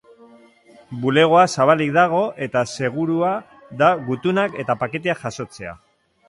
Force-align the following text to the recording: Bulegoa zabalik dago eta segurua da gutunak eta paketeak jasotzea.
Bulegoa 1.01 1.43
zabalik 1.57 1.91
dago 1.97 2.21
eta 2.45 2.63
segurua 2.77 3.29
da 3.83 3.91
gutunak 4.09 4.57
eta 4.65 4.79
paketeak 4.87 5.23
jasotzea. 5.29 5.77